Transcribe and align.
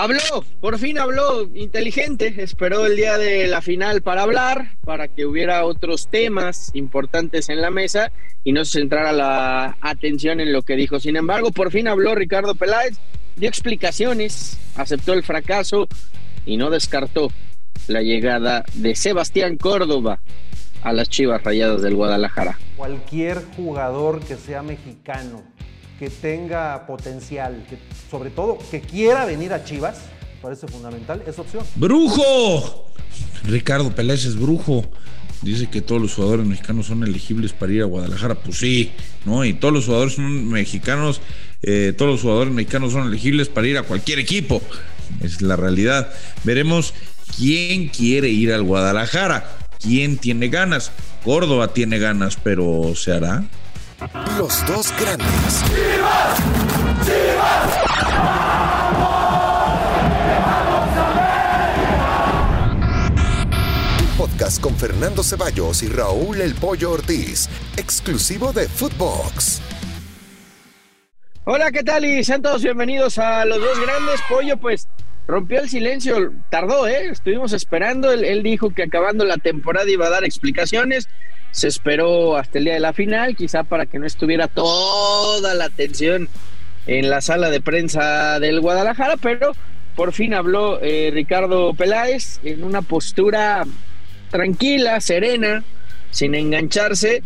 Habló, 0.00 0.44
por 0.60 0.78
fin 0.78 0.96
habló 0.96 1.50
inteligente, 1.56 2.32
esperó 2.38 2.86
el 2.86 2.94
día 2.94 3.18
de 3.18 3.48
la 3.48 3.60
final 3.60 4.00
para 4.00 4.22
hablar, 4.22 4.76
para 4.84 5.08
que 5.08 5.26
hubiera 5.26 5.64
otros 5.64 6.06
temas 6.06 6.70
importantes 6.74 7.48
en 7.48 7.60
la 7.60 7.72
mesa 7.72 8.12
y 8.44 8.52
no 8.52 8.64
se 8.64 8.78
centrara 8.78 9.10
la 9.10 9.76
atención 9.80 10.38
en 10.38 10.52
lo 10.52 10.62
que 10.62 10.76
dijo. 10.76 11.00
Sin 11.00 11.16
embargo, 11.16 11.50
por 11.50 11.72
fin 11.72 11.88
habló 11.88 12.14
Ricardo 12.14 12.54
Peláez, 12.54 12.96
dio 13.34 13.48
explicaciones, 13.48 14.56
aceptó 14.76 15.14
el 15.14 15.24
fracaso 15.24 15.88
y 16.46 16.58
no 16.58 16.70
descartó 16.70 17.32
la 17.88 18.00
llegada 18.00 18.64
de 18.74 18.94
Sebastián 18.94 19.56
Córdoba 19.56 20.20
a 20.84 20.92
las 20.92 21.08
Chivas 21.08 21.42
Rayadas 21.42 21.82
del 21.82 21.96
Guadalajara. 21.96 22.56
Cualquier 22.76 23.42
jugador 23.56 24.20
que 24.20 24.36
sea 24.36 24.62
mexicano 24.62 25.42
que 25.98 26.10
tenga 26.10 26.86
potencial, 26.86 27.64
que, 27.68 27.78
sobre 28.10 28.30
todo 28.30 28.58
que 28.70 28.80
quiera 28.80 29.24
venir 29.24 29.52
a 29.52 29.64
Chivas, 29.64 29.98
parece 30.40 30.68
fundamental, 30.68 31.22
es 31.26 31.38
opción. 31.38 31.64
¡Brujo! 31.76 32.90
Ricardo 33.44 33.94
Peláez 33.94 34.24
es 34.24 34.36
brujo. 34.36 34.84
Dice 35.42 35.68
que 35.68 35.80
todos 35.80 36.02
los 36.02 36.14
jugadores 36.14 36.46
mexicanos 36.46 36.86
son 36.86 37.04
elegibles 37.04 37.52
para 37.52 37.72
ir 37.72 37.82
a 37.82 37.86
Guadalajara. 37.86 38.34
Pues 38.34 38.58
sí, 38.58 38.92
¿no? 39.24 39.44
Y 39.44 39.54
todos 39.54 39.72
los 39.72 39.86
jugadores 39.86 40.14
son 40.14 40.48
mexicanos, 40.48 41.20
eh, 41.62 41.92
todos 41.96 42.10
los 42.12 42.22
jugadores 42.22 42.52
mexicanos 42.52 42.92
son 42.92 43.06
elegibles 43.06 43.48
para 43.48 43.66
ir 43.66 43.78
a 43.78 43.82
cualquier 43.82 44.18
equipo. 44.18 44.60
Es 45.20 45.40
la 45.40 45.56
realidad. 45.56 46.12
Veremos 46.44 46.92
quién 47.36 47.88
quiere 47.88 48.28
ir 48.28 48.52
al 48.52 48.62
Guadalajara. 48.62 49.56
¿Quién 49.80 50.18
tiene 50.18 50.48
ganas? 50.48 50.90
Córdoba 51.24 51.72
tiene 51.72 51.98
ganas, 51.98 52.36
pero 52.42 52.94
¿se 52.96 53.12
hará? 53.12 53.44
Los 54.38 54.64
dos 54.64 54.94
grandes. 55.00 55.64
Un 64.00 64.16
podcast 64.16 64.60
con 64.60 64.76
Fernando 64.76 65.24
Ceballos 65.24 65.82
y 65.82 65.88
Raúl 65.88 66.40
El 66.40 66.54
Pollo 66.54 66.92
Ortiz, 66.92 67.48
exclusivo 67.76 68.52
de 68.52 68.68
Footbox. 68.68 69.60
Hola, 71.42 71.72
¿qué 71.72 71.82
tal? 71.82 72.04
Y 72.04 72.22
sean 72.22 72.40
todos 72.40 72.62
bienvenidos 72.62 73.18
a 73.18 73.44
los 73.46 73.58
dos 73.58 73.80
grandes. 73.80 74.20
Pollo, 74.28 74.56
pues 74.58 74.86
rompió 75.26 75.60
el 75.60 75.68
silencio, 75.68 76.32
tardó, 76.52 76.86
¿eh? 76.86 77.08
Estuvimos 77.10 77.52
esperando. 77.52 78.12
Él 78.12 78.44
dijo 78.44 78.72
que 78.72 78.84
acabando 78.84 79.24
la 79.24 79.38
temporada 79.38 79.90
iba 79.90 80.06
a 80.06 80.10
dar 80.10 80.22
explicaciones 80.22 81.08
se 81.52 81.68
esperó 81.68 82.36
hasta 82.36 82.58
el 82.58 82.64
día 82.64 82.74
de 82.74 82.80
la 82.80 82.92
final, 82.92 83.36
quizá 83.36 83.64
para 83.64 83.86
que 83.86 83.98
no 83.98 84.06
estuviera 84.06 84.48
toda 84.48 85.54
la 85.54 85.66
atención 85.66 86.28
en 86.86 87.10
la 87.10 87.20
sala 87.20 87.50
de 87.50 87.60
prensa 87.60 88.40
del 88.40 88.60
Guadalajara, 88.60 89.16
pero 89.16 89.52
por 89.94 90.12
fin 90.12 90.34
habló 90.34 90.80
eh, 90.82 91.10
Ricardo 91.12 91.74
Peláez 91.74 92.40
en 92.44 92.64
una 92.64 92.82
postura 92.82 93.64
tranquila, 94.30 95.00
serena, 95.00 95.64
sin 96.10 96.34
engancharse, 96.34 97.22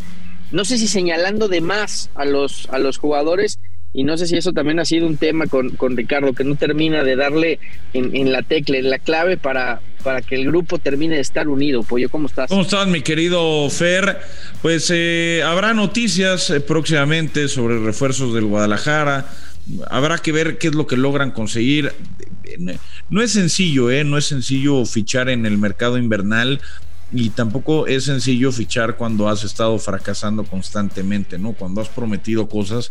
no 0.50 0.64
sé 0.64 0.78
si 0.78 0.88
señalando 0.88 1.48
de 1.48 1.60
más 1.60 2.10
a 2.14 2.24
los, 2.24 2.68
a 2.70 2.78
los 2.78 2.98
jugadores, 2.98 3.58
y 3.92 4.04
no 4.04 4.16
sé 4.16 4.26
si 4.26 4.36
eso 4.36 4.52
también 4.52 4.80
ha 4.80 4.84
sido 4.84 5.06
un 5.06 5.18
tema 5.18 5.46
con, 5.46 5.70
con 5.70 5.96
Ricardo, 5.96 6.32
que 6.32 6.44
no 6.44 6.56
termina 6.56 7.04
de 7.04 7.16
darle 7.16 7.58
en, 7.92 8.16
en, 8.16 8.32
la 8.32 8.42
tecla, 8.42 8.78
en 8.78 8.88
la 8.88 8.98
clave 8.98 9.36
para, 9.36 9.80
para 10.02 10.22
que 10.22 10.34
el 10.34 10.46
grupo 10.46 10.78
termine 10.78 11.16
de 11.16 11.20
estar 11.20 11.48
unido. 11.48 11.82
Pollo, 11.82 12.08
¿cómo 12.08 12.26
estás? 12.26 12.48
¿Cómo 12.48 12.62
estás, 12.62 12.86
mi 12.86 13.02
querido 13.02 13.68
Fer? 13.70 14.20
Pues 14.60 14.90
eh, 14.92 15.42
habrá 15.44 15.74
noticias 15.74 16.50
eh, 16.50 16.60
próximamente 16.60 17.48
sobre 17.48 17.78
refuerzos 17.78 18.34
del 18.34 18.44
Guadalajara. 18.44 19.26
Habrá 19.90 20.18
que 20.18 20.32
ver 20.32 20.58
qué 20.58 20.68
es 20.68 20.74
lo 20.74 20.86
que 20.86 20.96
logran 20.96 21.30
conseguir. 21.30 21.92
No 23.08 23.22
es 23.22 23.32
sencillo, 23.32 23.90
¿eh? 23.90 24.04
No 24.04 24.18
es 24.18 24.26
sencillo 24.26 24.84
fichar 24.84 25.28
en 25.28 25.46
el 25.46 25.58
mercado 25.58 25.98
invernal 25.98 26.60
y 27.12 27.30
tampoco 27.30 27.86
es 27.86 28.04
sencillo 28.04 28.52
fichar 28.52 28.96
cuando 28.96 29.28
has 29.28 29.44
estado 29.44 29.78
fracasando 29.78 30.44
constantemente, 30.44 31.38
¿no? 31.38 31.52
Cuando 31.52 31.80
has 31.80 31.88
prometido 31.88 32.48
cosas 32.48 32.90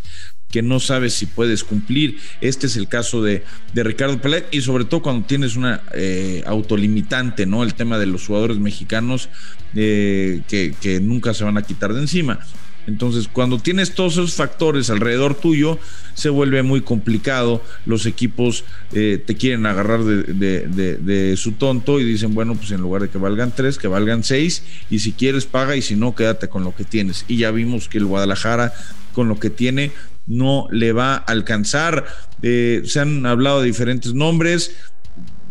que 0.49 0.61
no 0.61 0.79
sabes 0.79 1.13
si 1.13 1.25
puedes 1.25 1.63
cumplir. 1.63 2.19
Este 2.41 2.67
es 2.67 2.75
el 2.75 2.87
caso 2.87 3.23
de, 3.23 3.43
de 3.73 3.83
Ricardo 3.83 4.21
Pelet 4.21 4.47
y 4.53 4.61
sobre 4.61 4.85
todo 4.85 5.01
cuando 5.01 5.25
tienes 5.25 5.55
una 5.55 5.81
eh, 5.93 6.43
autolimitante, 6.45 7.45
¿no? 7.45 7.63
El 7.63 7.73
tema 7.73 7.97
de 7.97 8.05
los 8.05 8.27
jugadores 8.27 8.57
mexicanos 8.57 9.29
eh, 9.75 10.41
que 10.47 10.99
nunca 11.01 11.33
se 11.33 11.43
van 11.43 11.57
a 11.57 11.63
quitar 11.63 11.93
de 11.93 12.01
encima. 12.01 12.39
Entonces, 12.87 13.27
cuando 13.27 13.59
tienes 13.59 13.93
todos 13.93 14.13
esos 14.13 14.33
factores 14.33 14.89
alrededor 14.89 15.35
tuyo, 15.35 15.77
se 16.13 16.29
vuelve 16.29 16.63
muy 16.63 16.81
complicado. 16.81 17.63
Los 17.85 18.05
equipos 18.05 18.63
eh, 18.93 19.21
te 19.23 19.35
quieren 19.35 19.65
agarrar 19.65 20.03
de, 20.03 21.35
su 21.37 21.53
tonto 21.53 21.99
y 21.99 22.03
dicen, 22.03 22.33
bueno, 22.33 22.55
pues 22.55 22.71
en 22.71 22.81
lugar 22.81 23.03
de 23.03 23.09
que 23.09 23.17
valgan 23.17 23.53
tres, 23.55 23.77
que 23.77 23.87
valgan 23.87 24.23
seis, 24.23 24.63
y 24.89 24.99
si 24.99 25.13
quieres 25.13 25.45
paga 25.45 25.75
y 25.75 25.81
si 25.81 25.95
no, 25.95 26.15
quédate 26.15 26.49
con 26.49 26.63
lo 26.63 26.75
que 26.75 26.83
tienes. 26.83 27.25
Y 27.27 27.37
ya 27.37 27.51
vimos 27.51 27.87
que 27.87 27.97
el 27.97 28.05
Guadalajara, 28.05 28.73
con 29.13 29.27
lo 29.27 29.39
que 29.39 29.49
tiene, 29.49 29.91
no 30.27 30.67
le 30.71 30.93
va 30.93 31.13
a 31.13 31.17
alcanzar. 31.17 32.05
Eh, 32.41 32.81
se 32.85 32.99
han 32.99 33.25
hablado 33.25 33.61
de 33.61 33.67
diferentes 33.67 34.13
nombres. 34.13 34.75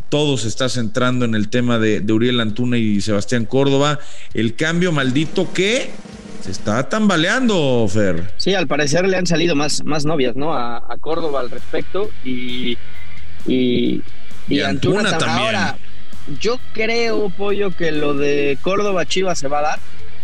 Todo 0.09 0.37
se 0.37 0.49
está 0.49 0.69
centrando 0.69 1.25
en 1.25 1.37
el 1.37 1.49
tema 1.49 1.79
de, 1.79 2.01
de 2.01 2.12
Uriel 2.12 2.41
Antuna 2.41 2.79
y 2.79 3.01
Sebastián 3.01 3.45
Córdoba. 3.45 4.01
El 4.35 4.57
cambio 4.57 4.91
maldito 4.91 5.53
que 5.53 5.91
se 6.41 6.51
está 6.51 6.89
tambaleando, 6.89 7.87
Fer. 7.89 8.33
Sí, 8.37 8.55
al 8.55 8.67
parecer 8.67 9.06
le 9.09 9.17
han 9.17 9.27
salido 9.27 9.55
más, 9.55 9.84
más 9.84 10.05
novias, 10.05 10.37
¿no? 10.37 10.55
A, 10.55 10.78
a 10.78 10.97
Córdoba 10.99 11.41
al 11.41 11.51
respecto 11.51 12.11
y, 12.25 12.78
y, 13.47 14.03
y, 14.03 14.03
y 14.49 14.61
Antuna, 14.61 15.00
Antuna 15.00 15.19
también. 15.19 15.47
Ahora, 15.47 15.77
yo 16.41 16.59
creo, 16.73 17.31
Pollo, 17.31 17.71
que 17.71 17.93
lo 17.93 18.15
de 18.15 18.59
Córdoba 18.62 19.06
Chivas 19.06 19.39
se 19.39 19.49
va 19.49 19.61
a 19.61 19.62
dar 19.62 19.79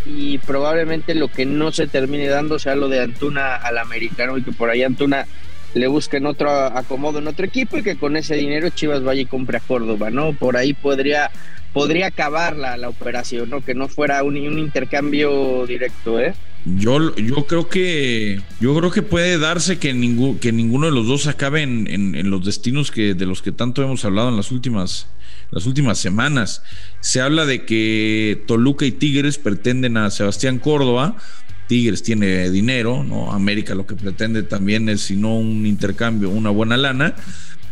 y 0.05 0.38
probablemente 0.38 1.15
lo 1.15 1.28
que 1.28 1.44
no 1.47 1.72
se 1.72 1.88
termine 1.88 2.28
dando 2.28 2.59
sea 2.59 2.76
lo 2.76 2.88
de 2.88 3.00
Antuna 3.00 3.56
al 3.56 3.78
americano 3.78 4.38
y 4.38 4.43
que 4.43 4.53
por 4.53 4.71
ahí 4.71 4.82
Antuna 4.84 5.26
le 5.76 5.88
busquen 5.88 6.25
otro 6.25 6.50
acomodo 6.50 7.19
en 7.19 7.28
otro 7.28 7.44
equipo 7.44 7.76
y 7.76 7.82
que 7.82 7.97
con 7.97 8.16
ese 8.16 8.34
dinero 8.34 8.70
Chivas 8.70 9.03
vaya 9.03 9.20
y 9.20 9.26
compre 9.26 9.59
a 9.59 9.60
Córdoba, 9.60 10.10
¿no? 10.10 10.32
Por 10.32 10.56
ahí 10.56 10.72
podría 10.72 11.31
podría 11.75 12.06
acabar 12.06 12.56
la, 12.56 12.78
la 12.78 12.88
operación, 12.88 13.50
¿no? 13.50 13.62
Que 13.62 13.75
no 13.75 13.87
fuera 13.87 14.22
un, 14.22 14.38
un 14.38 14.59
intercambio 14.59 15.66
directo, 15.66 16.19
¿eh? 16.19 16.34
Yo, 16.64 17.14
yo 17.16 17.47
creo 17.47 17.69
que 17.69 18.41
yo 18.59 18.75
creo 18.75 18.91
que 18.91 19.03
puede 19.03 19.38
darse 19.38 19.78
que, 19.78 19.92
ningú, 19.92 20.38
que 20.38 20.50
ninguno 20.50 20.87
de 20.87 20.92
los 20.92 21.06
dos 21.06 21.26
acabe 21.26 21.60
en, 21.62 21.87
en, 21.88 22.14
en, 22.14 22.31
los 22.31 22.44
destinos 22.47 22.91
que, 22.91 23.12
de 23.12 23.26
los 23.26 23.43
que 23.43 23.53
tanto 23.53 23.82
hemos 23.82 24.04
hablado 24.06 24.31
en 24.31 24.37
las 24.37 24.50
últimas, 24.50 25.08
las 25.50 25.66
últimas 25.66 25.98
semanas. 25.98 26.62
Se 27.00 27.20
habla 27.20 27.44
de 27.44 27.66
que 27.66 28.43
Toluca 28.47 28.87
y 28.87 28.93
Tigres 28.93 29.37
pretenden 29.37 29.98
a 29.98 30.10
Sebastián 30.10 30.58
Córdoba. 30.58 31.16
Tigres 31.66 32.03
tiene 32.03 32.50
dinero, 32.50 33.04
¿no? 33.04 33.32
América 33.32 33.75
lo 33.75 33.87
que 33.87 33.94
pretende 33.94 34.43
también 34.43 34.88
es, 34.88 35.03
si 35.03 35.16
no 35.16 35.37
un 35.37 35.66
intercambio, 35.66 36.31
una 36.31 36.50
buena 36.50 36.77
lana. 36.77 37.15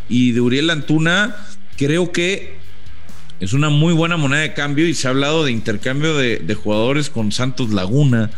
Y 0.09 0.32
de 0.32 0.41
Uriel 0.41 0.71
Antuna, 0.71 1.37
creo 1.77 2.12
que 2.12 2.59
es 3.41 3.53
una 3.53 3.69
muy 3.69 3.93
buena 3.93 4.16
moneda 4.16 4.43
de 4.43 4.54
cambio 4.54 4.87
y 4.87 4.94
se 4.94 5.06
ha 5.06 5.10
hablado 5.10 5.44
de 5.44 5.53
intercambio 5.53 6.16
de, 6.16 6.54
jugadores 6.54 7.10
con 7.10 7.33
Santos 7.33 7.71
Laguna. 7.71 8.31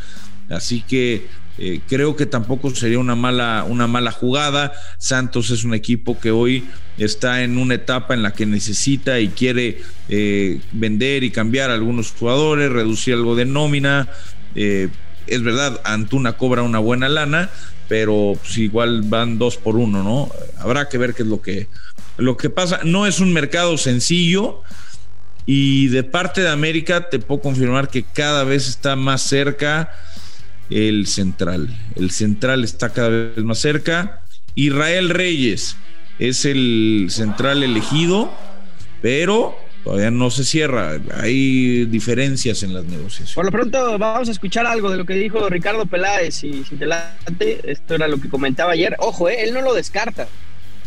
Así 0.49 0.83
que 0.83 1.27
eh, 1.59 1.81
creo 1.89 2.17
que 2.17 2.27
tampoco 2.27 2.75
sería 2.75 2.99
una 2.99 3.15
mala, 3.15 3.65
una 3.69 3.87
mala 3.87 4.11
jugada. 4.11 4.73
Santos 4.99 5.51
es 5.51 5.65
un 5.65 5.75
equipo 5.75 6.19
que 6.19 6.31
hoy 6.31 6.65
está 6.99 7.43
en 7.43 7.59
una 7.59 7.75
etapa 7.75 8.15
en 8.15 8.23
la 8.23 8.33
que 8.33 8.47
necesita 8.47 9.21
y 9.21 9.29
quiere 9.29 9.83
eh, 10.09 10.61
vender 10.73 11.25
y 11.25 11.31
cambiar 11.31 11.71
algunos 11.71 12.13
jugadores, 12.13 12.71
reducir 12.71 13.15
algo 13.15 13.37
de 13.37 13.45
nómina. 13.45 14.09
Eh, 14.55 14.89
es 15.27 15.43
verdad, 15.43 15.81
Antuna 15.85 16.37
cobra 16.37 16.63
una 16.63 16.79
buena 16.79 17.09
lana, 17.09 17.51
pero 17.89 18.35
pues, 18.41 18.59
igual 18.59 19.03
van 19.03 19.39
dos 19.39 19.57
por 19.57 19.77
uno, 19.77 20.03
¿no? 20.03 20.31
Habrá 20.59 20.89
que 20.89 20.99
ver 20.99 21.15
qué 21.15 21.23
es 21.23 21.29
lo 21.29 21.41
que, 21.41 21.69
lo 22.17 22.37
que 22.37 22.51
pasa. 22.51 22.81
No 22.85 23.07
es 23.07 23.21
un 23.21 23.33
mercado 23.33 23.77
sencillo. 23.79 24.63
Y 25.49 25.87
de 25.89 26.03
parte 26.03 26.41
de 26.41 26.49
América 26.49 27.09
te 27.09 27.21
puedo 27.21 27.41
confirmar 27.41 27.89
que 27.89 28.03
cada 28.03 28.43
vez 28.43 28.67
está 28.67 28.97
más 28.97 29.23
cerca 29.23 29.93
el 30.71 31.07
central. 31.07 31.69
El 31.95 32.11
central 32.11 32.65
está 32.65 32.91
cada 32.91 33.11
vez 33.11 33.45
más 33.45 33.59
cerca. 33.59 34.23
Israel 34.57 35.11
Reyes 35.11 35.77
es 36.19 36.45
el 36.45 37.07
central 37.11 37.63
elegido, 37.63 38.33
pero 39.03 39.57
todavía 39.87 40.11
no 40.11 40.31
se 40.31 40.43
cierra. 40.43 40.99
Hay 41.15 41.85
diferencias 41.85 42.65
en 42.65 42.75
las 42.75 42.85
negociaciones. 42.87 43.37
Por 43.37 43.45
lo 43.45 43.53
pronto 43.53 43.97
vamos 43.99 44.29
a 44.29 44.33
escuchar 44.33 44.67
algo 44.67 44.91
de 44.91 44.97
lo 44.97 45.05
que 45.05 45.15
dijo 45.15 45.49
Ricardo 45.49 45.87
Peláez 45.87 46.43
y 46.43 46.65
si 46.65 46.75
te 46.75 46.87
late, 46.87 47.61
esto 47.71 47.95
era 47.95 48.09
lo 48.09 48.19
que 48.21 48.29
comentaba 48.29 48.73
ayer. 48.73 48.97
Ojo, 48.99 49.29
eh, 49.29 49.45
él 49.45 49.55
no 49.55 49.61
lo 49.61 49.75
descarta. 49.75 50.27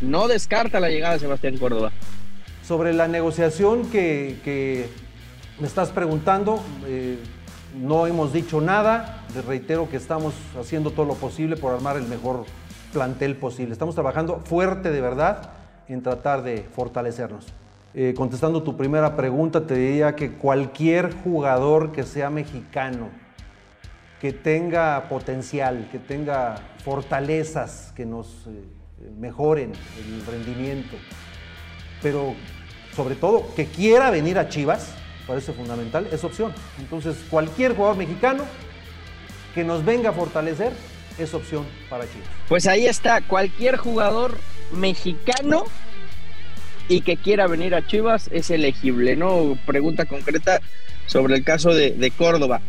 No 0.01 0.27
descarta 0.27 0.81
la 0.81 0.89
llegada 0.89 1.13
de 1.13 1.21
Sebastián 1.21 1.57
Córdoba. 1.57 1.93
Sobre 2.67 2.91
la 2.91 3.07
negociación 3.07 3.89
que, 3.89 4.35
que 4.43 4.89
me 5.61 5.67
estás 5.67 5.91
preguntando, 5.91 6.61
eh, 6.85 7.19
no 7.81 8.05
hemos 8.05 8.33
dicho 8.33 8.59
nada. 8.59 9.23
Les 9.33 9.45
reitero 9.45 9.89
que 9.89 9.95
estamos 9.95 10.33
haciendo 10.59 10.91
todo 10.91 11.05
lo 11.05 11.15
posible 11.15 11.55
por 11.55 11.73
armar 11.73 11.95
el 11.95 12.03
mejor 12.03 12.43
plantel 12.91 13.37
posible. 13.37 13.71
Estamos 13.71 13.95
trabajando 13.95 14.41
fuerte 14.43 14.91
de 14.91 14.99
verdad 14.99 15.53
en 15.87 16.03
tratar 16.03 16.43
de 16.43 16.65
fortalecernos. 16.75 17.45
Eh, 17.95 18.13
contestando 18.15 18.61
tu 18.61 18.77
primera 18.77 19.15
pregunta, 19.15 19.65
te 19.65 19.73
diría 19.73 20.15
que 20.15 20.33
cualquier 20.33 21.11
jugador 21.23 21.91
que 21.91 22.03
sea 22.03 22.29
mexicano, 22.29 23.09
que 24.21 24.31
tenga 24.31 25.09
potencial, 25.09 25.87
que 25.91 25.97
tenga 25.97 26.57
fortalezas 26.83 27.91
que 27.95 28.05
nos 28.05 28.45
eh, 28.47 29.09
mejoren 29.17 29.71
el 29.97 30.25
rendimiento, 30.27 30.97
pero 32.03 32.35
sobre 32.95 33.15
todo 33.15 33.55
que 33.55 33.65
quiera 33.65 34.11
venir 34.11 34.37
a 34.37 34.49
Chivas, 34.49 34.93
parece 35.25 35.51
fundamental, 35.51 36.07
es 36.11 36.23
opción. 36.23 36.53
Entonces, 36.77 37.17
cualquier 37.27 37.75
jugador 37.75 37.97
mexicano 37.97 38.43
que 39.55 39.63
nos 39.63 39.83
venga 39.83 40.11
a 40.11 40.13
fortalecer 40.13 40.73
es 41.17 41.33
opción 41.33 41.65
para 41.89 42.03
Chivas. 42.03 42.29
Pues 42.47 42.67
ahí 42.67 42.85
está, 42.85 43.21
cualquier 43.21 43.77
jugador 43.77 44.37
mexicano 44.71 45.63
y 46.89 47.01
que 47.01 47.15
quiera 47.15 47.47
venir 47.47 47.75
a 47.75 47.85
Chivas 47.85 48.29
es 48.33 48.49
elegible, 48.49 49.15
¿no? 49.15 49.57
Pregunta 49.65 50.05
concreta 50.05 50.59
sobre 51.05 51.35
el 51.35 51.43
caso 51.43 51.73
de, 51.73 52.11
Córdoba. 52.17 52.61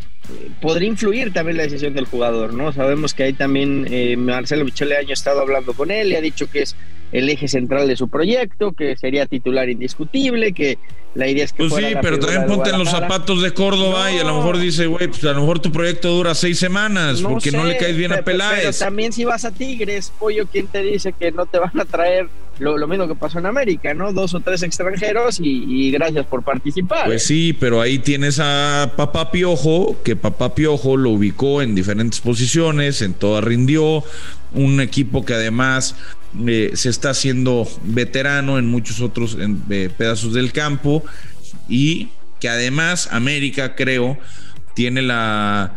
Podría 0.60 0.88
influir 0.88 1.32
también 1.32 1.56
la 1.56 1.64
decisión 1.64 1.94
del 1.94 2.04
jugador, 2.04 2.54
¿no? 2.54 2.72
Sabemos 2.72 3.14
que 3.14 3.24
ahí 3.24 3.32
también 3.32 3.86
eh, 3.90 4.16
Marcelo 4.16 4.64
Michele 4.64 4.96
Año 4.96 5.10
ha 5.10 5.14
estado 5.14 5.40
hablando 5.40 5.72
con 5.72 5.90
él, 5.90 6.10
le 6.10 6.18
ha 6.18 6.20
dicho 6.20 6.48
que 6.48 6.62
es 6.62 6.76
el 7.12 7.28
eje 7.28 7.48
central 7.48 7.88
de 7.88 7.96
su 7.96 8.08
proyecto, 8.08 8.72
que 8.72 8.96
sería 8.96 9.26
titular 9.26 9.68
indiscutible, 9.68 10.52
que 10.52 10.78
la 11.14 11.28
idea 11.28 11.44
es 11.44 11.52
que... 11.52 11.68
Pues 11.68 11.74
sí, 11.74 11.94
pero 12.00 12.18
también 12.18 12.46
ponte 12.46 12.70
en 12.70 12.78
los 12.78 12.88
zapatos 12.88 13.42
de 13.42 13.52
Córdoba 13.52 14.12
y 14.12 14.18
a 14.18 14.24
lo 14.24 14.36
mejor 14.36 14.58
dice, 14.58 14.86
güey, 14.86 15.08
pues 15.08 15.24
a 15.24 15.32
lo 15.32 15.40
mejor 15.40 15.58
tu 15.58 15.72
proyecto 15.72 16.08
dura 16.08 16.34
seis 16.34 16.58
semanas 16.58 17.20
porque 17.20 17.50
no 17.50 17.64
le 17.64 17.76
caes 17.76 17.96
bien 17.96 18.12
a 18.12 18.22
Peláez. 18.22 18.60
Pero 18.60 18.72
también 18.72 19.12
si 19.12 19.24
vas 19.24 19.44
a 19.44 19.50
Tigres, 19.50 20.12
pollo, 20.18 20.46
¿quién 20.50 20.68
te 20.68 20.82
dice 20.82 21.12
que 21.12 21.32
no 21.32 21.46
te 21.46 21.58
van 21.58 21.78
a 21.80 21.84
traer 21.84 22.28
lo, 22.60 22.76
lo 22.78 22.86
mismo 22.86 23.08
que 23.08 23.14
pasó 23.14 23.38
en 23.38 23.46
América, 23.46 23.94
¿no? 23.94 24.12
Dos 24.12 24.34
o 24.34 24.40
tres 24.40 24.62
extranjeros 24.62 25.40
y, 25.40 25.90
gracias 25.90 26.26
por 26.26 26.42
participar. 26.42 27.06
Pues 27.06 27.26
sí, 27.26 27.56
pero 27.58 27.80
ahí 27.80 27.98
tienes 27.98 28.38
a 28.38 28.92
Papá 28.96 29.32
Piojo, 29.32 29.96
que 30.04 30.14
Papá 30.14 30.54
Piojo 30.54 30.96
lo 30.96 31.10
ubicó 31.10 31.62
en 31.62 31.74
diferentes 31.74 32.20
posiciones, 32.20 33.02
en 33.02 33.14
todas 33.14 33.42
rindió, 33.42 34.04
un 34.52 34.80
equipo 34.80 35.24
que 35.24 35.34
además 35.34 35.96
eh, 36.46 36.70
se 36.74 36.88
está 36.88 37.10
haciendo 37.10 37.68
veterano 37.82 38.58
en 38.58 38.66
muchos 38.66 39.00
otros 39.00 39.36
eh, 39.38 39.90
pedazos 39.96 40.34
del 40.34 40.52
campo 40.52 41.04
y 41.68 42.08
que 42.40 42.48
además 42.48 43.08
América, 43.12 43.74
creo, 43.74 44.18
tiene 44.74 45.02
la, 45.02 45.74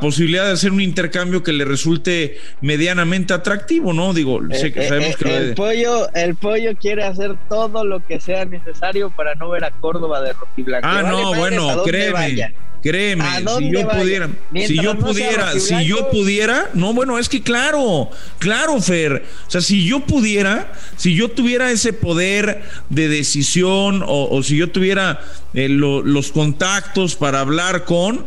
posibilidad 0.00 0.46
de 0.46 0.52
hacer 0.52 0.72
un 0.72 0.80
intercambio 0.80 1.42
que 1.42 1.52
le 1.52 1.64
resulte 1.64 2.38
medianamente 2.60 3.32
atractivo, 3.32 3.92
¿no? 3.92 4.12
Digo, 4.12 4.40
sé 4.52 4.72
que 4.72 4.86
eh, 4.86 5.14
que 5.18 5.36
el 5.36 5.54
pollo, 5.54 6.12
el 6.14 6.34
pollo 6.34 6.74
quiere 6.76 7.04
hacer 7.04 7.36
todo 7.48 7.84
lo 7.84 8.04
que 8.04 8.20
sea 8.20 8.44
necesario 8.44 9.10
para 9.10 9.34
no 9.36 9.50
ver 9.50 9.64
a 9.64 9.70
Córdoba 9.70 10.20
de 10.20 10.32
rojiblanco. 10.32 10.88
Ah, 10.88 11.02
no, 11.02 11.34
bueno, 11.34 11.82
créeme. 11.84 12.54
Créeme, 12.82 13.24
si 13.58 13.70
yo 13.70 13.88
pudiera, 13.88 14.30
si 14.54 14.76
yo 14.76 14.98
pudiera, 14.98 15.60
si 15.60 15.84
yo 15.84 16.10
pudiera, 16.10 16.70
no, 16.72 16.94
bueno, 16.94 17.18
es 17.18 17.28
que 17.28 17.42
claro, 17.42 18.08
claro, 18.38 18.80
Fer, 18.80 19.22
o 19.46 19.50
sea, 19.50 19.60
si 19.60 19.84
yo 19.84 20.00
pudiera, 20.00 20.72
si 20.96 21.14
yo 21.14 21.30
tuviera 21.30 21.70
ese 21.70 21.92
poder 21.92 22.62
de 22.88 23.08
decisión 23.08 24.02
o, 24.06 24.42
si 24.42 24.56
yo 24.56 24.70
tuviera 24.70 25.20
eh, 25.52 25.68
los 25.68 26.32
contactos 26.32 27.16
para 27.16 27.40
hablar 27.40 27.84
con, 27.84 28.24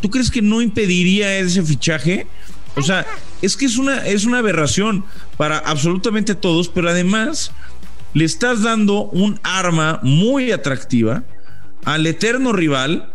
¿tú 0.00 0.10
crees 0.10 0.32
que 0.32 0.42
no 0.42 0.60
impediría 0.60 1.38
ese 1.38 1.62
fichaje? 1.62 2.26
O 2.74 2.82
sea, 2.82 3.06
es 3.40 3.56
que 3.56 3.66
es 3.66 3.78
una, 3.78 4.04
es 4.04 4.24
una 4.24 4.38
aberración 4.38 5.04
para 5.36 5.58
absolutamente 5.58 6.34
todos, 6.34 6.68
pero 6.68 6.90
además 6.90 7.52
le 8.14 8.24
estás 8.24 8.62
dando 8.62 9.04
un 9.04 9.38
arma 9.44 10.00
muy 10.02 10.50
atractiva 10.50 11.22
al 11.84 12.06
eterno 12.06 12.52
rival 12.52 13.12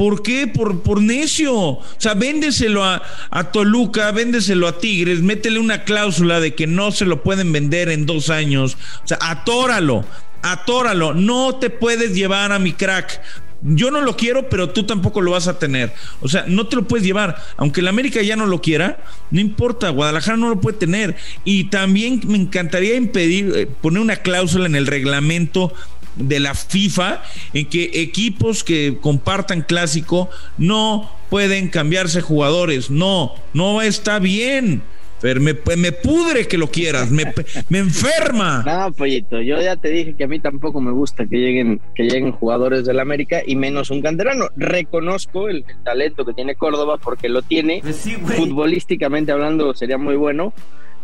¿Por 0.00 0.22
qué? 0.22 0.46
Por, 0.46 0.80
por 0.80 1.02
necio. 1.02 1.54
O 1.54 1.84
sea, 1.98 2.14
véndeselo 2.14 2.82
a, 2.82 3.02
a, 3.28 3.52
Toluca, 3.52 4.10
véndeselo 4.12 4.66
a 4.66 4.78
Tigres, 4.78 5.20
métele 5.20 5.58
una 5.58 5.84
cláusula 5.84 6.40
de 6.40 6.54
que 6.54 6.66
no 6.66 6.90
se 6.90 7.04
lo 7.04 7.22
pueden 7.22 7.52
vender 7.52 7.90
en 7.90 8.06
dos 8.06 8.30
años. 8.30 8.78
O 9.04 9.06
sea, 9.06 9.18
atóralo, 9.20 10.06
atóralo. 10.40 11.12
No 11.12 11.56
te 11.56 11.68
puedes 11.68 12.14
llevar 12.14 12.50
a 12.50 12.58
mi 12.58 12.72
crack. 12.72 13.20
Yo 13.60 13.90
no 13.90 14.00
lo 14.00 14.16
quiero, 14.16 14.48
pero 14.48 14.70
tú 14.70 14.84
tampoco 14.84 15.20
lo 15.20 15.32
vas 15.32 15.48
a 15.48 15.58
tener. 15.58 15.92
O 16.22 16.28
sea, 16.30 16.46
no 16.48 16.66
te 16.66 16.76
lo 16.76 16.88
puedes 16.88 17.06
llevar. 17.06 17.36
Aunque 17.58 17.82
la 17.82 17.90
América 17.90 18.22
ya 18.22 18.36
no 18.36 18.46
lo 18.46 18.62
quiera, 18.62 19.04
no 19.30 19.38
importa. 19.38 19.90
Guadalajara 19.90 20.38
no 20.38 20.48
lo 20.48 20.62
puede 20.62 20.78
tener. 20.78 21.14
Y 21.44 21.64
también 21.64 22.22
me 22.24 22.38
encantaría 22.38 22.94
impedir, 22.94 23.52
eh, 23.54 23.66
poner 23.66 24.00
una 24.00 24.16
cláusula 24.16 24.64
en 24.64 24.76
el 24.76 24.86
reglamento 24.86 25.74
de 26.16 26.40
la 26.40 26.54
FIFA 26.54 27.22
en 27.54 27.66
que 27.66 27.90
equipos 27.94 28.64
que 28.64 28.98
compartan 29.00 29.62
clásico 29.62 30.28
no 30.58 31.10
pueden 31.28 31.68
cambiarse 31.68 32.20
jugadores. 32.20 32.90
No, 32.90 33.34
no 33.54 33.82
está 33.82 34.18
bien. 34.18 34.82
Pero 35.20 35.40
me, 35.40 35.54
me 35.76 35.92
pudre 35.92 36.48
que 36.48 36.56
lo 36.56 36.70
quieras, 36.70 37.10
me, 37.10 37.24
me, 37.68 37.78
enferma. 37.78 38.64
No, 38.66 38.92
pollito, 38.92 39.40
yo 39.42 39.60
ya 39.60 39.76
te 39.76 39.90
dije 39.90 40.14
que 40.14 40.24
a 40.24 40.26
mí 40.26 40.40
tampoco 40.40 40.80
me 40.80 40.92
gusta 40.92 41.26
que 41.26 41.36
lleguen, 41.36 41.80
que 41.94 42.04
lleguen 42.04 42.32
jugadores 42.32 42.86
del 42.86 43.00
América 43.00 43.42
y 43.46 43.54
menos 43.54 43.90
un 43.90 44.00
canterano. 44.00 44.46
Reconozco 44.56 45.48
el, 45.48 45.64
talento 45.84 46.24
que 46.24 46.32
tiene 46.32 46.54
Córdoba 46.54 46.96
porque 46.96 47.28
lo 47.28 47.42
tiene. 47.42 47.80
Pues 47.82 48.08
Futbolísticamente 48.36 49.30
hablando 49.30 49.74
sería 49.74 49.98
muy 49.98 50.16
bueno. 50.16 50.54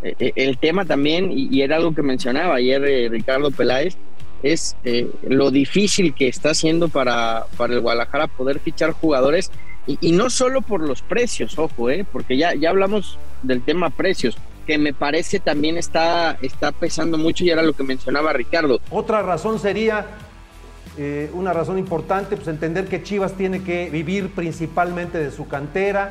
Eh, 0.02 0.14
eh, 0.18 0.32
el 0.36 0.58
tema 0.58 0.84
también, 0.84 1.30
y, 1.32 1.60
era 1.60 1.76
algo 1.76 1.94
que 1.94 2.02
mencionaba 2.02 2.56
ayer 2.56 2.82
eh, 2.84 3.08
Ricardo 3.10 3.50
Peláez, 3.50 3.96
es 4.42 4.76
eh, 4.84 5.10
lo 5.22 5.50
difícil 5.50 6.14
que 6.14 6.28
está 6.28 6.50
haciendo 6.50 6.88
para, 6.88 7.46
para 7.56 7.74
el 7.74 7.80
Guadalajara 7.80 8.26
poder 8.26 8.60
fichar 8.60 8.92
jugadores 8.92 9.50
y, 9.86 10.10
no 10.12 10.30
solo 10.30 10.62
por 10.62 10.80
los 10.80 11.02
precios, 11.02 11.58
ojo, 11.60 11.90
eh, 11.90 12.04
porque 12.10 12.36
ya, 12.36 12.54
ya 12.54 12.70
hablamos 12.70 13.20
del 13.44 13.62
tema 13.62 13.90
precios, 13.90 14.36
que 14.66 14.78
me 14.78 14.92
parece 14.92 15.38
también 15.38 15.76
está, 15.76 16.38
está 16.42 16.72
pesando 16.72 17.16
mucho 17.18 17.44
y 17.44 17.50
era 17.50 17.62
lo 17.62 17.72
que 17.72 17.84
mencionaba 17.84 18.32
Ricardo. 18.32 18.80
Otra 18.90 19.22
razón 19.22 19.60
sería, 19.60 20.06
eh, 20.98 21.30
una 21.34 21.52
razón 21.52 21.78
importante, 21.78 22.34
pues 22.34 22.48
entender 22.48 22.86
que 22.88 23.04
Chivas 23.04 23.34
tiene 23.34 23.62
que 23.62 23.88
vivir 23.88 24.30
principalmente 24.34 25.18
de 25.18 25.30
su 25.30 25.46
cantera. 25.46 26.10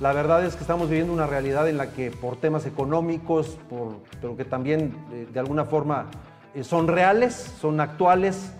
La 0.00 0.14
verdad 0.14 0.42
es 0.46 0.54
que 0.54 0.62
estamos 0.62 0.88
viviendo 0.88 1.12
una 1.12 1.26
realidad 1.26 1.68
en 1.68 1.76
la 1.76 1.92
que 1.92 2.10
por 2.10 2.36
temas 2.36 2.64
económicos, 2.64 3.58
por, 3.68 3.98
pero 4.22 4.38
que 4.38 4.46
también 4.46 4.94
de 5.32 5.38
alguna 5.38 5.66
forma 5.66 6.06
eh, 6.06 6.31
son 6.62 6.88
reales, 6.88 7.54
son 7.60 7.80
actuales 7.80 8.52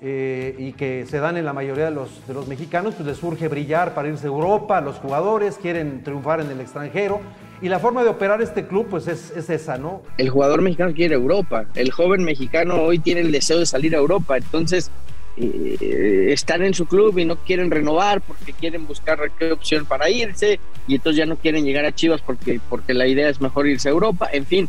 eh, 0.00 0.54
y 0.58 0.74
que 0.74 1.06
se 1.06 1.18
dan 1.18 1.36
en 1.36 1.44
la 1.44 1.52
mayoría 1.52 1.86
de 1.86 1.90
los, 1.90 2.24
de 2.28 2.34
los 2.34 2.46
mexicanos, 2.46 2.94
pues 2.94 3.06
les 3.06 3.16
surge 3.16 3.48
brillar 3.48 3.94
para 3.94 4.08
irse 4.08 4.26
a 4.26 4.28
Europa, 4.28 4.80
los 4.80 4.96
jugadores 4.96 5.56
quieren 5.56 6.04
triunfar 6.04 6.40
en 6.40 6.50
el 6.50 6.60
extranjero 6.60 7.20
y 7.60 7.68
la 7.68 7.80
forma 7.80 8.04
de 8.04 8.10
operar 8.10 8.40
este 8.40 8.66
club 8.66 8.86
pues 8.88 9.08
es, 9.08 9.32
esa, 9.50 9.76
¿no? 9.76 10.02
El 10.16 10.30
jugador 10.30 10.62
mexicano 10.62 10.94
quiere 10.94 11.16
Europa, 11.16 11.64
el 11.74 11.90
joven 11.90 12.22
mexicano 12.22 12.76
hoy 12.82 13.00
tiene 13.00 13.22
el 13.22 13.32
deseo 13.32 13.58
de 13.58 13.66
salir 13.66 13.96
a 13.96 13.98
Europa, 13.98 14.36
entonces 14.36 14.92
eh, 15.36 16.28
están 16.30 16.62
en 16.62 16.74
su 16.74 16.86
club 16.86 17.18
y 17.18 17.24
no 17.24 17.34
quieren 17.34 17.68
renovar 17.70 18.20
porque 18.20 18.52
quieren 18.52 18.86
buscar 18.86 19.18
qué 19.36 19.50
opción 19.50 19.84
para 19.84 20.08
irse 20.08 20.60
y 20.86 20.94
entonces 20.94 21.18
ya 21.18 21.26
no 21.26 21.34
quieren 21.36 21.64
llegar 21.64 21.84
a 21.84 21.92
Chivas 21.92 22.20
porque, 22.20 22.60
porque 22.68 22.94
la 22.94 23.08
idea 23.08 23.28
es 23.28 23.40
mejor 23.40 23.66
irse 23.66 23.88
a 23.88 23.92
Europa, 23.92 24.28
en 24.32 24.46
fin, 24.46 24.68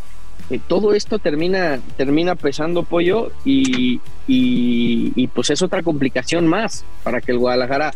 eh, 0.49 0.59
todo 0.67 0.93
esto 0.93 1.19
termina, 1.19 1.79
termina 1.97 2.35
pesando 2.35 2.83
pollo 2.83 3.31
y, 3.45 4.01
y, 4.27 5.27
pues 5.27 5.49
es 5.49 5.61
otra 5.61 5.83
complicación 5.83 6.47
más 6.47 6.85
para 7.03 7.21
que 7.21 7.31
el 7.31 7.37
Guadalajara 7.37 7.93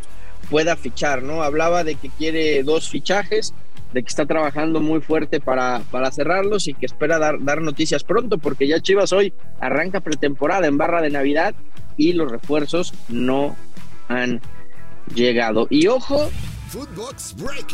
pueda 0.50 0.76
fichar, 0.76 1.24
¿no? 1.24 1.42
Hablaba 1.42 1.84
de 1.84 1.96
que 1.96 2.10
quiere 2.10 2.64
dos 2.64 2.90
fichajes, 2.90 3.54
de 3.94 4.04
que 4.04 4.10
está 4.10 4.26
trabajando 4.26 4.82
muy 4.82 5.02
fuerte 5.02 5.40
para, 5.40 5.82
para 5.92 6.12
cerrarlos 6.12 6.68
y 6.68 6.74
que 6.74 6.86
espera 6.86 7.18
dar, 7.18 7.44
dar 7.44 7.62
noticias 7.62 8.04
pronto, 8.04 8.38
porque 8.38 8.68
ya 8.68 8.80
Chivas 8.80 9.14
hoy 9.14 9.34
arranca 9.60 10.00
pretemporada 10.00 10.68
en 10.68 10.78
barra 10.78 11.02
de 11.02 11.10
Navidad 11.10 11.56
y 11.98 12.14
los 12.14 12.32
refuerzos 12.32 12.94
no 13.10 13.56
han 14.08 14.42
llegado. 15.16 15.68
Y 15.70 15.88
ojo, 15.88 16.30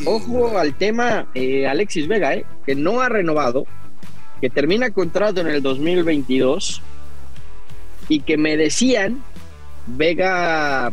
ojo 0.06 0.58
al 0.58 0.76
tema 0.78 1.28
eh, 1.34 1.68
Alexis 1.68 2.08
Vega, 2.08 2.34
eh, 2.36 2.46
que 2.66 2.76
no 2.76 3.02
ha 3.02 3.10
renovado, 3.10 3.66
que 4.42 4.50
termina 4.50 4.92
contrato 4.92 5.42
en 5.42 5.48
el 5.48 5.62
2022 5.62 6.82
y 8.08 8.22
que 8.22 8.38
me 8.38 8.58
decían, 8.58 9.22
Vega 9.86 10.92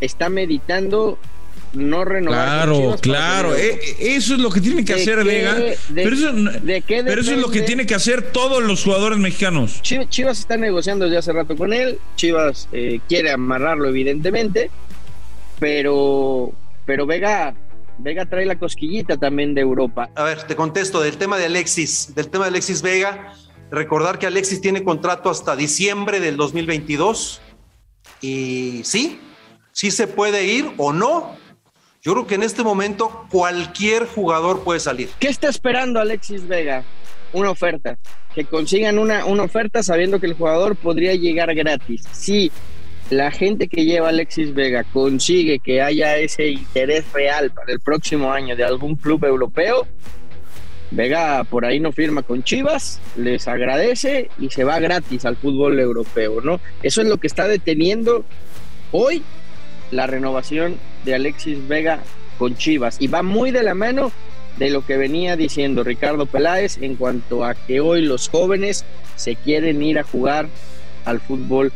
está 0.00 0.28
meditando 0.28 1.18
no 1.72 2.04
renovar. 2.04 2.66
Claro, 2.66 2.96
claro, 3.00 3.56
eh, 3.56 3.78
eso 4.00 4.34
es 4.34 4.40
lo 4.40 4.50
que 4.50 4.60
tiene 4.60 4.84
que 4.84 4.94
hacer 4.94 5.22
Vega. 5.24 5.56
pero 5.94 6.14
eso, 6.14 6.32
pero 6.86 7.20
eso 7.20 7.32
es 7.32 7.38
lo 7.38 7.50
que 7.50 7.62
tiene 7.62 7.86
que 7.86 7.94
hacer 7.94 8.32
todos 8.32 8.62
los 8.62 8.82
jugadores 8.82 9.18
mexicanos. 9.18 9.80
Chivas, 9.82 10.40
está 10.40 10.56
negociando 10.56 11.04
desde 11.04 11.18
hace 11.18 11.32
rato 11.32 11.56
con 11.56 11.72
él, 11.72 11.98
Chivas 12.16 12.68
eh, 12.72 13.00
quiere 13.08 13.30
amarrarlo 13.30 13.88
evidentemente, 13.88 14.70
pero, 15.58 16.52
pero 16.86 17.06
Vega 17.06 17.54
Vega 18.02 18.26
trae 18.26 18.46
la 18.46 18.58
cosquillita 18.58 19.16
también 19.16 19.54
de 19.54 19.60
Europa. 19.60 20.10
A 20.14 20.24
ver, 20.24 20.42
te 20.44 20.56
contesto 20.56 21.00
del 21.00 21.16
tema 21.16 21.38
de 21.38 21.46
Alexis, 21.46 22.14
del 22.14 22.28
tema 22.28 22.44
de 22.44 22.50
Alexis 22.50 22.82
Vega. 22.82 23.34
Recordar 23.70 24.18
que 24.18 24.26
Alexis 24.26 24.60
tiene 24.60 24.82
contrato 24.82 25.30
hasta 25.30 25.54
diciembre 25.54 26.18
del 26.18 26.36
2022 26.36 27.40
y 28.20 28.80
sí, 28.84 29.20
sí 29.72 29.90
se 29.90 30.06
puede 30.06 30.44
ir 30.44 30.72
o 30.76 30.92
no. 30.92 31.36
Yo 32.02 32.12
creo 32.12 32.26
que 32.26 32.34
en 32.34 32.42
este 32.42 32.62
momento 32.62 33.26
cualquier 33.30 34.06
jugador 34.06 34.64
puede 34.64 34.80
salir. 34.80 35.10
¿Qué 35.18 35.28
está 35.28 35.48
esperando 35.48 36.00
Alexis 36.00 36.48
Vega? 36.48 36.82
Una 37.32 37.50
oferta. 37.50 37.98
Que 38.34 38.44
consigan 38.44 38.98
una, 38.98 39.24
una 39.24 39.42
oferta 39.42 39.82
sabiendo 39.82 40.18
que 40.18 40.26
el 40.26 40.34
jugador 40.34 40.76
podría 40.76 41.14
llegar 41.14 41.54
gratis. 41.54 42.04
Si 42.12 42.50
la 43.10 43.32
gente 43.32 43.66
que 43.66 43.84
lleva 43.84 44.08
Alexis 44.08 44.54
Vega 44.54 44.84
consigue 44.84 45.58
que 45.58 45.82
haya 45.82 46.16
ese 46.16 46.48
interés 46.48 47.12
real 47.12 47.50
para 47.50 47.72
el 47.72 47.80
próximo 47.80 48.32
año 48.32 48.54
de 48.54 48.64
algún 48.64 48.94
club 48.94 49.24
europeo, 49.24 49.86
Vega 50.92 51.44
por 51.44 51.64
ahí 51.64 51.78
no 51.78 51.92
firma 51.92 52.22
con 52.22 52.42
Chivas, 52.42 53.00
les 53.16 53.46
agradece 53.46 54.28
y 54.38 54.50
se 54.50 54.64
va 54.64 54.80
gratis 54.80 55.24
al 55.24 55.36
fútbol 55.36 55.78
europeo, 55.78 56.40
¿no? 56.40 56.60
Eso 56.82 57.00
es 57.00 57.08
lo 57.08 57.18
que 57.18 57.26
está 57.26 57.46
deteniendo 57.46 58.24
hoy 58.90 59.22
la 59.90 60.06
renovación 60.06 60.76
de 61.04 61.14
Alexis 61.14 61.66
Vega 61.68 62.00
con 62.38 62.56
Chivas 62.56 62.96
y 63.00 63.08
va 63.08 63.22
muy 63.22 63.50
de 63.50 63.62
la 63.62 63.74
mano 63.74 64.12
de 64.56 64.70
lo 64.70 64.84
que 64.84 64.96
venía 64.96 65.36
diciendo 65.36 65.84
Ricardo 65.84 66.26
Peláez 66.26 66.78
en 66.80 66.96
cuanto 66.96 67.44
a 67.44 67.54
que 67.54 67.80
hoy 67.80 68.02
los 68.02 68.28
jóvenes 68.28 68.84
se 69.16 69.36
quieren 69.36 69.82
ir 69.82 69.98
a 69.98 70.04
jugar 70.04 70.48
al 71.04 71.20
fútbol 71.20 71.72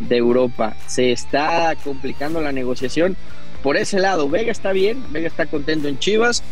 de 0.00 0.16
Europa. 0.16 0.76
Se 0.86 1.12
está 1.12 1.74
complicando 1.82 2.40
la 2.40 2.52
negociación 2.52 3.16
por 3.62 3.76
ese 3.76 3.98
lado. 3.98 4.28
Vega 4.28 4.52
está 4.52 4.72
bien, 4.72 5.02
Vega 5.10 5.28
está 5.28 5.46
contento 5.46 5.88
en 5.88 5.98
Chivas, 5.98 6.42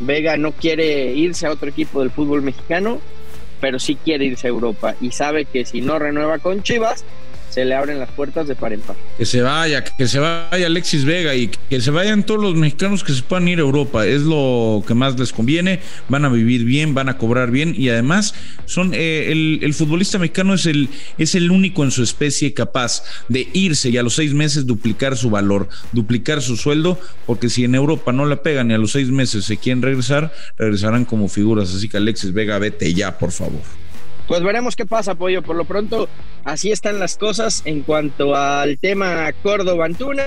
Vega 0.00 0.36
no 0.36 0.52
quiere 0.52 1.12
irse 1.14 1.46
a 1.46 1.50
otro 1.50 1.68
equipo 1.68 2.00
del 2.00 2.10
fútbol 2.10 2.42
mexicano, 2.42 3.00
pero 3.60 3.78
sí 3.78 3.96
quiere 3.96 4.26
irse 4.26 4.46
a 4.46 4.50
Europa 4.50 4.94
y 5.00 5.10
sabe 5.10 5.44
que 5.44 5.64
si 5.64 5.80
no 5.80 5.98
renueva 5.98 6.38
con 6.38 6.62
Chivas, 6.62 7.04
se 7.50 7.64
le 7.64 7.74
abren 7.74 7.98
las 7.98 8.10
puertas 8.10 8.46
de 8.46 8.54
par 8.54 8.72
en 8.72 8.80
par. 8.80 8.96
Que 9.16 9.24
se 9.24 9.40
vaya, 9.42 9.82
que 9.84 10.06
se 10.06 10.18
vaya 10.18 10.66
Alexis 10.66 11.04
Vega 11.04 11.34
y 11.34 11.48
que 11.48 11.80
se 11.80 11.90
vayan 11.90 12.24
todos 12.24 12.40
los 12.42 12.54
mexicanos 12.54 13.02
que 13.02 13.12
se 13.12 13.22
puedan 13.22 13.48
ir 13.48 13.58
a 13.58 13.62
Europa. 13.62 14.06
Es 14.06 14.22
lo 14.22 14.84
que 14.86 14.94
más 14.94 15.18
les 15.18 15.32
conviene. 15.32 15.80
Van 16.08 16.24
a 16.24 16.28
vivir 16.28 16.64
bien, 16.64 16.94
van 16.94 17.08
a 17.08 17.18
cobrar 17.18 17.50
bien 17.50 17.74
y 17.76 17.88
además 17.88 18.34
son 18.66 18.92
eh, 18.94 19.58
el, 19.62 19.74
futbolista 19.74 20.18
mexicano 20.18 20.54
es 20.54 20.66
el, 20.66 20.88
es 21.16 21.34
el 21.34 21.50
único 21.50 21.84
en 21.84 21.90
su 21.90 22.02
especie 22.02 22.52
capaz 22.52 23.02
de 23.28 23.48
irse 23.52 23.90
y 23.90 23.96
a 23.96 24.02
los 24.02 24.14
seis 24.14 24.34
meses 24.34 24.66
duplicar 24.66 25.16
su 25.16 25.30
valor, 25.30 25.68
duplicar 25.92 26.42
su 26.42 26.56
sueldo, 26.56 26.98
porque 27.26 27.48
si 27.48 27.64
en 27.64 27.74
Europa 27.74 28.12
no 28.12 28.26
la 28.26 28.42
pegan 28.42 28.70
y 28.70 28.74
a 28.74 28.78
los 28.78 28.92
seis 28.92 29.08
meses 29.08 29.44
se 29.44 29.56
quieren 29.56 29.82
regresar, 29.82 30.32
regresarán 30.56 31.04
como 31.04 31.28
figuras. 31.28 31.74
Así 31.74 31.88
que 31.88 31.96
Alexis 31.96 32.32
Vega, 32.32 32.58
vete 32.58 32.92
ya, 32.92 33.18
por 33.18 33.32
favor. 33.32 33.62
Pues 34.28 34.42
veremos 34.42 34.76
qué 34.76 34.84
pasa, 34.84 35.14
Pollo. 35.14 35.42
Por 35.42 35.56
lo 35.56 35.64
pronto, 35.64 36.06
así 36.44 36.70
están 36.70 36.98
las 36.98 37.16
cosas 37.16 37.62
en 37.64 37.80
cuanto 37.80 38.36
al 38.36 38.78
tema 38.78 39.32
Córdoba 39.42 39.86
Antuna, 39.86 40.24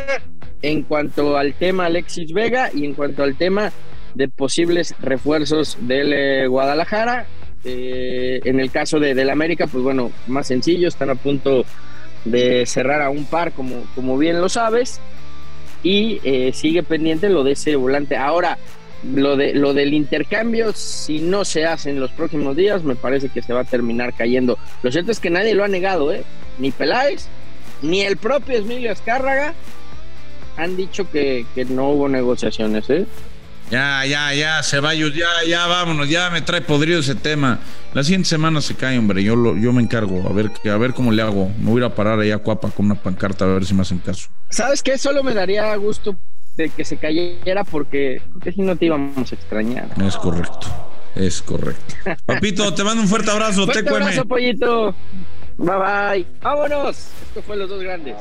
en 0.63 0.81
cuanto 0.81 1.37
al 1.37 1.53
tema 1.53 1.85
Alexis 1.85 2.33
Vega 2.33 2.71
y 2.73 2.85
en 2.85 2.95
cuanto 2.95 3.21
al 3.21 3.37
tema 3.37 3.71
de 4.15 4.27
posibles 4.27 4.95
refuerzos 4.99 5.77
del 5.81 6.13
eh, 6.13 6.47
Guadalajara. 6.47 7.27
Eh, 7.63 8.41
en 8.43 8.59
el 8.59 8.71
caso 8.71 8.99
de, 8.99 9.13
del 9.13 9.29
América, 9.29 9.67
pues 9.67 9.83
bueno, 9.83 10.11
más 10.25 10.47
sencillo, 10.47 10.87
están 10.87 11.11
a 11.11 11.15
punto 11.15 11.63
de 12.25 12.65
cerrar 12.65 13.03
a 13.03 13.11
un 13.11 13.25
par, 13.25 13.51
como, 13.51 13.83
como 13.93 14.17
bien 14.17 14.41
lo 14.41 14.49
sabes, 14.49 14.99
y 15.83 16.19
eh, 16.23 16.53
sigue 16.53 16.81
pendiente 16.81 17.29
lo 17.29 17.43
de 17.43 17.51
ese 17.51 17.75
volante. 17.75 18.17
Ahora, 18.17 18.57
lo, 19.03 19.35
de, 19.35 19.53
lo 19.53 19.73
del 19.73 19.93
intercambio, 19.93 20.73
si 20.73 21.19
no 21.19 21.45
se 21.45 21.65
hace 21.65 21.89
en 21.89 21.99
los 21.99 22.11
próximos 22.11 22.55
días, 22.55 22.83
me 22.83 22.95
parece 22.95 23.29
que 23.29 23.41
se 23.41 23.53
va 23.53 23.61
a 23.61 23.65
terminar 23.65 24.13
cayendo. 24.15 24.57
Lo 24.83 24.91
cierto 24.91 25.11
es 25.11 25.19
que 25.19 25.29
nadie 25.29 25.55
lo 25.55 25.63
ha 25.63 25.67
negado, 25.67 26.13
¿eh? 26.13 26.23
Ni 26.59 26.71
Peláez, 26.71 27.27
ni 27.81 28.01
el 28.01 28.17
propio 28.17 28.57
Emilio 28.57 28.91
Azcárraga 28.91 29.53
han 30.57 30.77
dicho 30.77 31.09
que, 31.09 31.45
no 31.69 31.89
hubo 31.89 32.09
negociaciones, 32.09 32.89
¿eh? 32.89 33.05
Ya, 33.71 34.05
ya, 34.05 34.33
ya, 34.33 34.61
Ceballos, 34.63 35.15
ya, 35.15 35.29
ya, 35.47 35.65
vámonos, 35.65 36.09
ya 36.09 36.29
me 36.29 36.41
trae 36.41 36.59
podrido 36.59 36.99
ese 36.99 37.15
tema. 37.15 37.59
La 37.93 38.03
siguiente 38.03 38.27
semana 38.27 38.59
se 38.59 38.75
cae, 38.75 38.99
hombre, 38.99 39.23
yo, 39.23 39.37
lo, 39.37 39.55
yo 39.57 39.71
me 39.71 39.81
encargo, 39.81 40.27
a 40.27 40.33
ver, 40.33 40.51
a 40.69 40.77
ver 40.77 40.93
cómo 40.93 41.11
le 41.13 41.21
hago. 41.21 41.49
Me 41.57 41.71
voy 41.71 41.81
a 41.83 41.95
parar 41.95 42.19
allá 42.19 42.35
a 42.35 42.39
Cuapa 42.39 42.69
con 42.69 42.87
una 42.87 42.95
pancarta 42.95 43.45
a 43.45 43.47
ver 43.47 43.65
si 43.65 43.73
me 43.73 43.83
hacen 43.83 43.99
caso. 43.99 44.27
¿Sabes 44.49 44.83
qué? 44.83 44.97
Solo 44.97 45.23
me 45.23 45.33
daría 45.33 45.73
gusto 45.77 46.17
de 46.55 46.69
que 46.69 46.85
se 46.85 46.97
cayera 46.97 47.63
porque, 47.63 48.21
porque 48.31 48.51
si 48.51 48.61
no 48.61 48.75
te 48.75 48.85
íbamos 48.85 49.31
a 49.31 49.35
extrañar. 49.35 49.89
Es 50.05 50.17
correcto, 50.17 50.67
es 51.15 51.41
correcto. 51.41 51.95
Papito, 52.25 52.73
te 52.73 52.83
mando 52.83 53.01
un 53.01 53.07
fuerte 53.07 53.31
abrazo. 53.31 53.65
Fuerte 53.65 53.83
te 53.83 53.89
abrazo, 53.89 54.25
pollito. 54.25 54.95
Bye 55.57 55.77
bye. 55.77 56.27
Vámonos. 56.41 57.09
Esto 57.23 57.41
fue 57.43 57.55
Los 57.57 57.69
Dos 57.69 57.81
Grandes. 57.83 58.15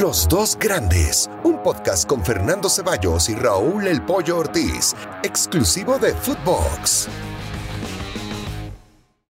Los 0.00 0.28
Dos 0.28 0.58
Grandes, 0.58 1.30
un 1.44 1.62
podcast 1.62 2.06
con 2.06 2.24
Fernando 2.24 2.68
Ceballos 2.68 3.28
y 3.28 3.34
Raúl 3.34 3.86
El 3.86 4.02
Pollo 4.02 4.38
Ortiz, 4.38 4.94
exclusivo 5.22 5.98
de 5.98 6.12
Footbox. 6.12 7.08